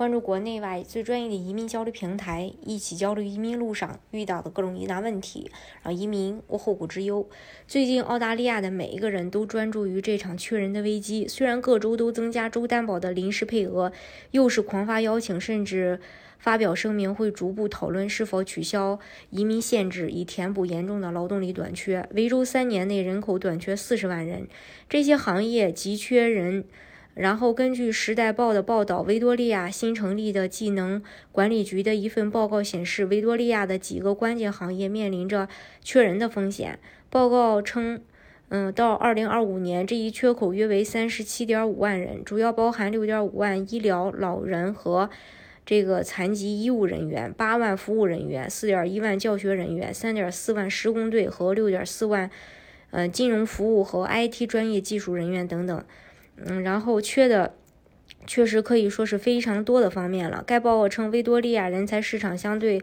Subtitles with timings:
[0.00, 5.50] 关注国内外最专业的移民交流平台，一起交流移民路上遇到的各种疑难问题，
[5.82, 7.28] 让移民无后顾之忧。
[7.68, 11.28] 最近，澳大利亚的每一个人都专注于这场缺人的危机。
[11.28, 13.92] 虽然各州都增加州担保的临时配额，
[14.30, 16.00] 又是狂发邀请，甚至
[16.38, 18.98] 发表声明会逐步讨论是否取消
[19.28, 22.08] 移民限制，以填补严重的劳动力短缺。
[22.14, 24.48] 维州三年内人口短缺四十万人，
[24.88, 26.64] 这些行业急缺人。
[27.14, 35.48] 然后，根据《时代报》的报道，维多利亚新成立的技能管理局的一份报告显示，维多利亚的几个关键行业面临着
[35.82, 36.78] 缺人的风险。
[37.10, 38.00] 报告称，
[38.48, 45.10] 嗯，到2025年，这一缺口约为37.5万人，主要包含6.5万医疗、老人和
[45.66, 52.30] 这个残疾医务人员、8万服务人员、4.1万教学人员、3.4万施工队和6.4万，
[52.92, 55.84] 嗯，金融服务和 IT 专业技术人员等等。
[56.44, 57.54] 嗯，然后缺的
[58.26, 60.42] 确实可以说是非常多的方面了。
[60.46, 62.82] 该报告称，维多利亚人才市场相对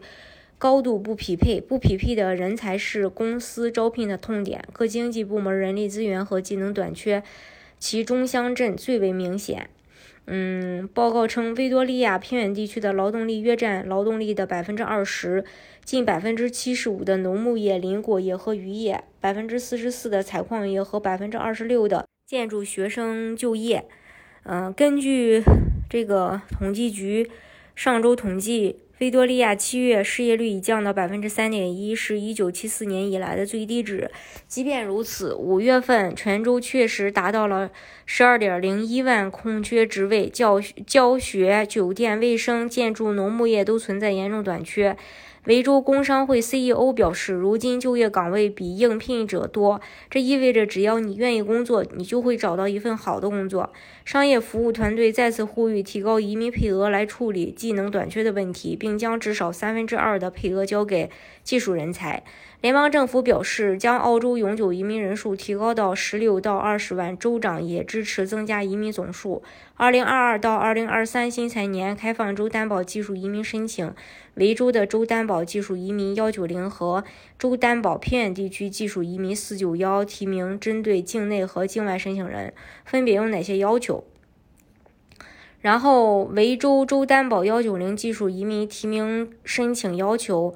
[0.58, 4.64] 高度不匹配，不匹配的人才是公司招聘的痛点。
[4.72, 7.22] 各经济部门人力资源和技能短缺，
[7.78, 9.70] 其中乡镇最为明显。
[10.26, 15.44] 嗯，报告称，维多利亚偏远地区的劳动力约占劳动力的百分之二十，
[15.84, 22.04] 近百分之七十五的农牧业、林果业和渔业，百分之四十四的采矿业和百分之二十六的。
[22.28, 23.86] 建筑学生就业，
[24.42, 25.42] 嗯，根据
[25.88, 27.30] 这个统计局
[27.74, 34.10] 上周统计，维多利亚七月失业率已降到百分之三点一，是一九七四年以来的最低值。
[34.46, 37.70] 即便如此，五月份全州确实达到了
[38.04, 44.98] 十二点零一万空缺职位，教教学、酒店、卫生、建筑、农牧业都存在严重短缺。
[45.48, 49.80] 维州工商会 CEO 表示，如今就业岗位比应聘者多，
[50.10, 53.72] 这意味着只要你愿意工作，你就会找到一份好的工作。
[54.04, 61.10] 商业服务团队再次呼吁提高移民配额来处理技能短缺的问题，并将至少三分之二的配额交给
[61.42, 62.22] 技术人才。
[62.60, 67.16] 联邦政府表示，将澳洲永久移民人数提高到十六到二十万。
[67.16, 69.42] 州长也支持增加移民总数。
[69.76, 73.94] 二零二二到二零二三新财年开放州担保技术移民申请。
[74.34, 77.04] 维州的州担保技术移民幺九零和
[77.38, 82.52] 州担保偏远地区技术移民四九幺提名，针对境内和境外申请人
[82.84, 84.04] 分别有哪些要求？
[85.60, 90.54] 然后，维州州担保幺九零技术移民提名申请要求。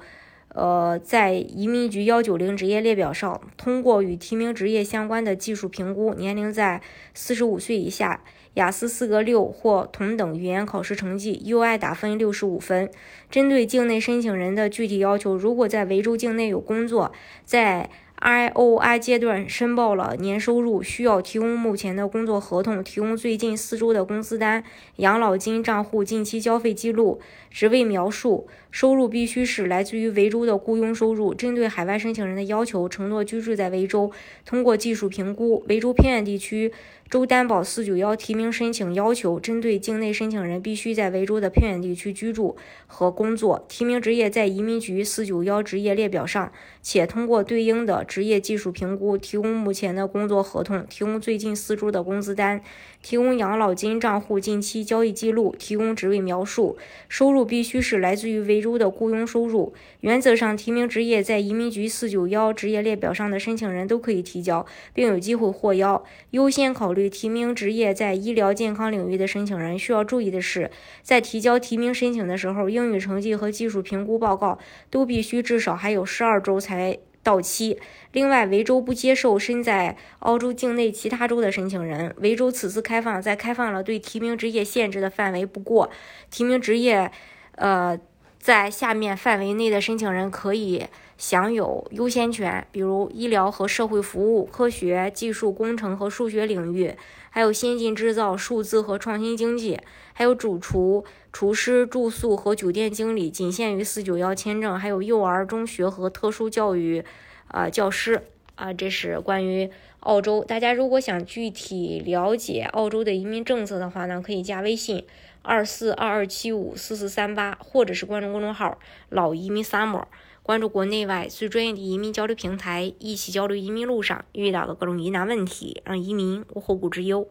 [0.53, 6.81] 呃，在移民局幺九零职业列表上，通过与提名职业相关的技术评估，年龄在
[7.13, 12.89] 四十五岁以下，雅思四个六或同等语言考试成绩，UI 打分六十五分。
[13.31, 17.11] 针对境内申请人的具体要求，如果在维州境内有工作，
[17.43, 17.89] 在
[18.23, 24.63] I O I 阶段申报了年收入，需要提供目前的工作合同，提供最近四周的工资单、
[24.95, 27.19] 养老金账户近期交费记录、
[27.51, 31.33] 职位描述，收入必须是来自于维州的雇佣收入。
[31.33, 34.09] 针对海外申请人的要求，承诺居住在维州，
[34.45, 35.65] 通过技术评估。
[35.67, 36.71] 维州偏远地区
[37.09, 42.55] 州担保四九幺提名申请要求，针对境内申请人必须在维州的偏远地区居住
[42.87, 48.05] 和工作，提名职业在移民局四九幺职业列表上，且通过对应的。
[48.13, 52.61] 职业技术评估，提供目前的工作合同，提供最近四周的工资单，
[53.01, 56.77] 提供养老金账户近期交易记录，提供职位描述。
[57.09, 59.73] 收入必须是来自于维州的雇佣收入。
[60.01, 64.63] 原则上，提名职业在移民局四九幺职业列表上的申请人都可以提交，
[64.93, 66.03] 并有机会获邀。
[66.29, 69.79] 优先考虑提名职业在医疗健康领域的申请人。
[69.79, 70.69] 需要注意的是，
[71.01, 74.59] 在提交提名申请的时候，英语成绩和技术评估报告
[74.91, 76.99] 都必须至少还有十二周才。
[77.23, 77.79] 到期。
[78.11, 82.13] 另外，维州不接受身在澳洲境内其他州的申请人。
[82.17, 85.89] 维州此次开放，在开放了对提名职业限制的范围不过，
[86.29, 87.11] 提名职业，
[87.55, 87.97] 呃，
[88.43, 90.87] 在下面范围内的申请人可以
[91.17, 96.93] 享有优先权，比如医疗和社会服务、科学技术、工程和数学领域，
[97.29, 99.79] 还有先进制造、数字和创新经济，
[100.11, 101.05] 还有主厨。
[101.31, 107.01] 厨师、住宿和酒店经理仅限于四九幺签证，还有幼儿、中学和特殊教育，
[107.47, 108.21] 啊，教师
[108.55, 109.69] 啊，这是关于
[110.01, 110.43] 澳洲。
[110.43, 115.03] 大家如果想具体了解澳洲的移民政策的话呢，可以加微信
[115.41, 118.77] 二四二二七五四四三八，或者是关注公众号
[119.09, 120.05] “老移民 summer”，
[120.43, 127.27] 关注国内外最专业的移民交流平台，一起交流移民路上遇到的各种疑难问题，让移民无后顾之忧。